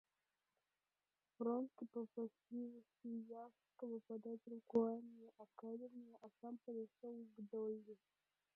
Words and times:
Вронский 1.37 1.85
попросил 1.93 2.31
Свияжского 3.03 3.99
подать 4.07 4.39
руку 4.47 4.85
Анне 4.85 5.29
Аркадьевне, 5.37 6.17
а 6.23 6.27
сам 6.41 6.57
подошел 6.65 7.27
к 7.37 7.41
Долли. 7.51 7.99